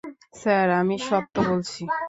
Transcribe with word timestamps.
Sir, 0.33 0.67
আমি 0.79 0.95
সত্য 1.07 1.35
বলছি। 1.49 1.81